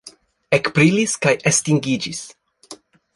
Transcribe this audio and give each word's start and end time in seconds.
Ekbrilis 0.57 1.13
kaj 1.25 1.33
estingiĝis. 1.51 2.23